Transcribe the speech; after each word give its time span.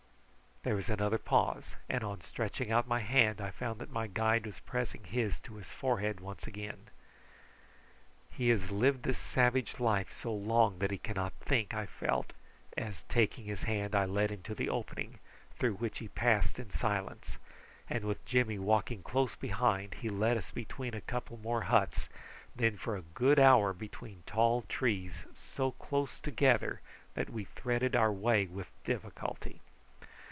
There 0.63 0.75
was 0.75 0.89
another 0.91 1.17
pause, 1.17 1.73
and 1.89 2.03
on 2.03 2.21
stretching 2.21 2.71
out 2.71 2.85
my 2.87 2.99
hand 2.99 3.41
I 3.41 3.49
found 3.49 3.79
that 3.79 3.89
my 3.89 4.05
guide 4.05 4.45
was 4.45 4.59
pressing 4.59 5.03
his 5.05 5.39
to 5.39 5.55
his 5.55 5.69
forehead 5.71 6.19
once 6.19 6.45
again. 6.45 6.89
"He 8.29 8.49
has 8.49 8.69
lived 8.69 9.01
this 9.01 9.17
savage 9.17 9.79
life 9.79 10.11
so 10.13 10.31
long 10.31 10.77
that 10.77 10.91
he 10.91 10.99
cannot 10.99 11.33
think," 11.41 11.73
I 11.73 11.87
felt 11.87 12.33
as, 12.77 13.01
taking 13.09 13.45
his 13.45 13.63
hand, 13.63 13.95
I 13.95 14.05
led 14.05 14.29
him 14.29 14.43
to 14.43 14.53
the 14.53 14.69
opening, 14.69 15.17
through 15.57 15.77
which 15.77 15.97
he 15.97 16.09
passed 16.09 16.59
in 16.59 16.69
silence, 16.69 17.37
and 17.89 18.03
with 18.05 18.23
Jimmy 18.27 18.59
walking 18.59 19.01
close 19.01 19.35
behind 19.35 19.95
he 19.95 20.09
led 20.09 20.37
us 20.37 20.51
between 20.51 20.93
a 20.93 21.01
couple 21.01 21.37
more 21.37 21.61
huts, 21.63 22.05
and 22.53 22.61
then 22.63 22.77
for 22.77 22.95
a 22.95 23.01
good 23.15 23.39
hour 23.39 23.73
between 23.73 24.21
tall 24.27 24.61
trees 24.69 25.25
so 25.33 25.71
close 25.71 26.19
together 26.19 26.81
that 27.15 27.31
we 27.31 27.45
threaded 27.45 27.95
our 27.95 28.13
way 28.13 28.45
with 28.45 28.67
difficulty. 28.83 29.59